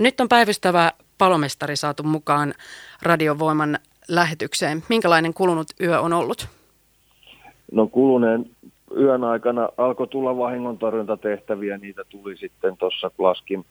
Nyt 0.00 0.20
on 0.20 0.28
päivystävä 0.28 0.92
palomestari 1.18 1.76
saatu 1.76 2.02
mukaan 2.02 2.54
radiovoiman 3.02 3.78
lähetykseen. 4.08 4.82
Minkälainen 4.88 5.34
kulunut 5.34 5.66
yö 5.80 6.00
on 6.00 6.12
ollut? 6.12 6.48
No 7.72 7.86
kuluneen 7.86 8.50
yön 8.96 9.24
aikana 9.24 9.68
alkoi 9.76 10.08
tulla 10.08 10.36
vahingontorjuntatehtäviä, 10.36 11.78
niitä 11.78 12.04
tuli 12.04 12.36
sitten 12.36 12.76
tuossa 12.76 13.10
laskin, 13.18 13.64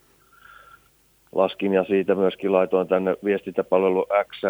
laskin 1.31 1.73
ja 1.73 1.83
siitä 1.83 2.15
myöskin 2.15 2.51
laitoin 2.51 2.87
tänne 2.87 3.15
viestintäpalvelu 3.23 4.05
X 4.31 4.41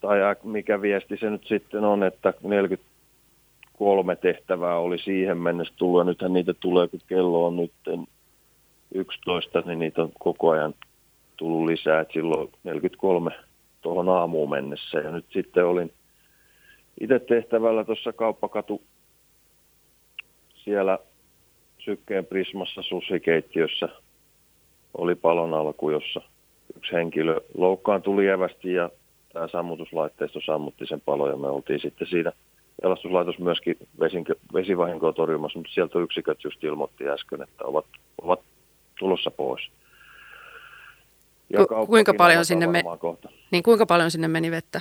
tai 0.00 0.18
mikä 0.42 0.82
viesti 0.82 1.16
se 1.16 1.30
nyt 1.30 1.46
sitten 1.46 1.84
on, 1.84 2.02
että 2.02 2.34
43 2.42 4.16
tehtävää 4.16 4.78
oli 4.78 4.98
siihen 4.98 5.38
mennessä 5.38 5.74
tullut 5.76 6.06
nythän 6.06 6.32
niitä 6.32 6.54
tulee, 6.54 6.88
kun 6.88 7.00
kello 7.06 7.46
on 7.46 7.56
nyt 7.56 7.72
11, 8.94 9.62
niin 9.66 9.78
niitä 9.78 10.02
on 10.02 10.10
koko 10.18 10.50
ajan 10.50 10.74
tullut 11.36 11.66
lisää, 11.66 12.00
että 12.00 12.12
silloin 12.12 12.52
43 12.64 13.30
tuohon 13.82 14.08
aamuun 14.08 14.50
mennessä. 14.50 14.98
Ja 14.98 15.10
nyt 15.10 15.26
sitten 15.32 15.66
olin 15.66 15.92
itse 17.00 17.18
tehtävällä 17.18 17.84
tuossa 17.84 18.12
kauppakatu 18.12 18.82
siellä 20.54 20.98
sykkeen 21.78 22.26
Prismassa 22.26 22.82
susikeittiössä. 22.82 23.88
Oli 24.98 25.14
palon 25.14 25.54
alku, 25.54 25.90
jossa 25.90 26.20
yksi 26.76 26.92
henkilö 26.92 27.40
loukkaantui 27.56 28.16
lievästi 28.16 28.72
ja 28.72 28.90
tämä 29.32 29.48
sammutuslaitteisto 29.48 30.40
sammutti 30.46 30.86
sen 30.86 31.00
palon 31.00 31.30
ja 31.30 31.36
me 31.36 31.48
oltiin 31.48 31.80
sitten 31.80 32.08
siinä 32.08 32.32
pelastuslaitos 32.82 33.38
myöskin 33.38 33.76
vesivahinkoa 34.54 35.12
torjumassa, 35.12 35.58
mutta 35.58 35.72
sieltä 35.72 35.98
yksiköt 35.98 36.44
just 36.44 36.64
ilmoitti 36.64 37.08
äsken, 37.08 37.42
että 37.42 37.64
ovat, 37.64 37.84
ovat 38.22 38.40
tulossa 39.00 39.30
pois. 39.30 39.70
Ja 41.50 41.66
Ku, 41.66 41.86
kuinka 41.86 42.14
paljon 42.14 42.44
sinne 42.44 42.66
me... 42.66 42.82
Niin 43.50 43.62
kuinka 43.62 43.86
paljon 43.86 44.10
sinne 44.10 44.28
meni 44.28 44.50
vettä? 44.50 44.80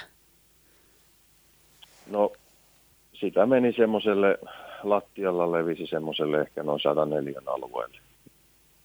No 2.10 2.32
sitä 3.14 3.46
meni 3.46 3.74
semmoiselle, 3.74 4.38
lattialla 4.84 5.52
levisi 5.52 5.88
semmoiselle 5.88 6.42
ehkä 6.42 6.64
noin 6.64 6.80
104 6.80 7.42
alueelle. 7.46 7.98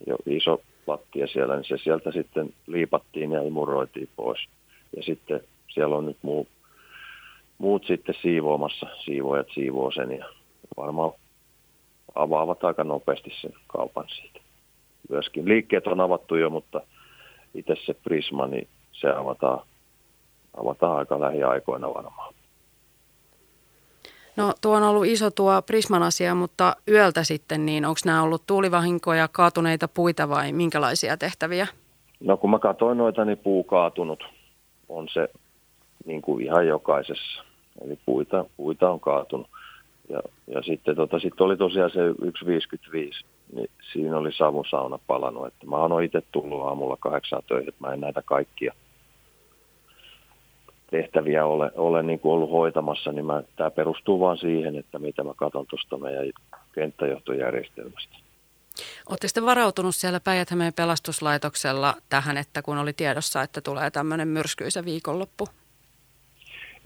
Jo 0.07 0.17
iso 0.27 0.63
lattia 0.87 1.27
siellä, 1.27 1.57
niin 1.57 1.65
se 1.65 1.79
sieltä 1.79 2.13
sitten 2.13 2.55
liipattiin 2.67 3.33
ja 3.33 3.43
imuroitiin 3.43 4.09
pois. 4.17 4.48
Ja 4.97 5.03
sitten 5.03 5.41
siellä 5.75 5.97
on 5.97 6.07
nyt 6.07 6.19
muu, 6.23 6.48
muut 7.59 7.87
sitten 7.87 8.15
siivoamassa, 8.23 8.87
siivoajat 9.05 9.47
siivoo 9.55 9.91
sen 9.91 10.11
ja 10.11 10.25
varmaan 10.77 11.13
avaavat 12.15 12.65
aika 12.65 12.85
nopeasti 12.85 13.33
sen 13.41 13.53
kaupan 13.67 14.07
siitä. 14.09 14.41
Myöskin 15.11 15.49
liikkeet 15.49 15.87
on 15.87 16.01
avattu 16.01 16.37
jo, 16.37 16.51
mutta 16.51 16.81
itse 17.55 17.75
se 17.87 17.95
Prisma, 17.95 18.47
niin 18.47 18.69
se 18.93 19.09
avataan, 19.09 19.61
avataan 20.61 20.97
aika 20.97 21.21
lähiaikoina 21.21 21.95
varmaan. 21.95 22.35
No 24.37 24.53
tuo 24.61 24.77
on 24.77 24.83
ollut 24.83 25.07
iso 25.07 25.31
tuo 25.31 25.63
Prisman 25.63 26.03
asia, 26.03 26.35
mutta 26.35 26.77
yöltä 26.89 27.25
sitten, 27.25 27.67
niin 27.67 27.85
onko 27.85 28.01
nämä 28.05 28.23
ollut 28.23 28.43
tuulivahinkoja, 28.47 29.29
kaatuneita 29.29 29.89
puita 29.89 30.29
vai 30.29 30.53
minkälaisia 30.53 31.17
tehtäviä? 31.17 31.67
No 32.21 32.37
kun 32.37 32.51
mä 32.51 32.59
katsoin 32.59 32.99
noita, 32.99 33.25
niin 33.25 33.39
puu 33.39 33.65
kaatunut 33.65 34.25
on 34.89 35.09
se 35.13 35.29
niin 36.07 36.23
kuin 36.23 36.45
ihan 36.45 36.67
jokaisessa. 36.67 37.45
Eli 37.85 37.99
puita, 38.07 38.45
puita 38.57 38.91
on 38.91 39.01
kaatunut. 39.01 39.47
Ja, 40.09 40.21
ja 40.47 40.63
sitten 40.63 40.97
tota, 40.97 41.19
sit 41.19 41.41
oli 41.41 41.57
tosiaan 41.57 41.91
se 41.91 42.11
1,55, 42.11 43.25
niin 43.53 43.70
siinä 43.92 44.19
oli 44.19 44.33
savusauna 44.33 44.98
palannut. 45.06 45.47
Että 45.47 45.67
mä 45.67 45.77
oon 45.77 46.03
itse 46.03 46.23
tullut 46.33 46.62
aamulla 46.62 46.97
kahdeksan 47.00 47.42
töihin, 47.48 47.69
että 47.69 47.86
mä 47.86 47.95
en 47.95 48.01
näitä 48.01 48.23
kaikkia 48.23 48.75
tehtäviä 50.91 51.47
ole, 51.47 51.70
ole 51.75 52.03
niin 52.03 52.19
kuin 52.19 52.33
ollut 52.33 52.51
hoitamassa, 52.51 53.13
niin 53.13 53.27
mä, 53.27 53.42
tämä 53.57 53.70
perustuu 53.70 54.20
vaan 54.20 54.39
siihen, 54.39 54.77
että 54.77 54.98
mitä 54.98 55.24
mä 55.24 55.33
katson 55.36 55.67
tuosta 55.67 55.96
meidän 55.96 56.30
kenttäjohtojärjestelmästä. 56.74 58.17
Oletteko 59.08 59.29
sitten 59.29 59.45
varautunut 59.45 59.95
siellä 59.95 60.20
päijät 60.20 60.48
pelastuslaitoksella 60.77 61.95
tähän, 62.08 62.36
että 62.36 62.63
kun 62.63 62.79
oli 62.79 62.92
tiedossa, 62.92 63.42
että 63.42 63.61
tulee 63.61 63.90
tämmöinen 63.90 64.29
myrskyisä 64.29 64.85
viikonloppu? 64.85 65.48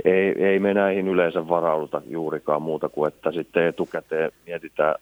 Ei, 0.04 0.44
ei 0.44 0.58
me 0.58 0.74
näihin 0.74 1.08
yleensä 1.08 1.48
varauduta 1.48 2.02
juurikaan 2.06 2.62
muuta 2.62 2.88
kuin, 2.88 3.08
että 3.08 3.32
sitten 3.32 3.66
etukäteen 3.66 4.32
mietitään, 4.46 4.94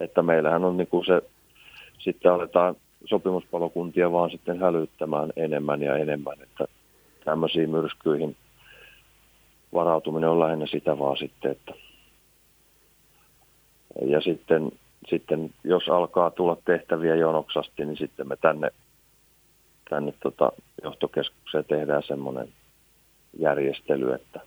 että 0.00 0.22
meillähän 0.22 0.64
on 0.64 0.76
niin 0.76 0.88
kuin 0.88 1.06
se, 1.06 1.22
sitten 1.98 2.32
aletaan 2.32 2.76
sopimuspalokuntia 3.04 4.12
vaan 4.12 4.30
sitten 4.30 4.60
hälyttämään 4.60 5.32
enemmän 5.36 5.82
ja 5.82 5.96
enemmän, 5.96 6.42
että 6.42 6.64
tämmöisiin 7.24 7.70
myrskyihin 7.70 8.36
varautuminen 9.74 10.30
on 10.30 10.40
lähinnä 10.40 10.66
sitä 10.66 10.98
vaan 10.98 11.16
sitten, 11.16 11.50
että 11.50 11.72
ja 14.06 14.20
sitten, 14.20 14.72
sitten 15.08 15.50
jos 15.64 15.88
alkaa 15.88 16.30
tulla 16.30 16.56
tehtäviä 16.64 17.14
jonoksasti, 17.14 17.84
niin 17.84 17.96
sitten 17.96 18.28
me 18.28 18.36
tänne, 18.36 18.70
tänne 19.90 20.14
tota 20.22 20.52
johtokeskukseen 20.82 21.64
tehdään 21.64 22.02
semmoinen 22.02 22.48
järjestely, 23.38 24.12
että 24.12 24.40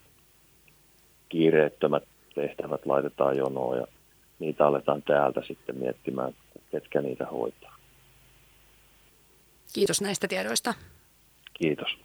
kiireettömät 1.30 2.04
tehtävät 2.36 2.86
laitetaan 2.86 3.38
jonoon 3.38 3.78
ja 3.78 3.88
niitä 4.42 4.68
aletaan 4.68 5.02
täältä 5.02 5.42
sitten 5.48 5.78
miettimään, 5.78 6.34
ketkä 6.72 7.02
niitä 7.02 7.26
hoitaa. 7.26 7.76
Kiitos 9.74 10.02
näistä 10.02 10.28
tiedoista. 10.28 10.74
Kiitos. 11.54 11.98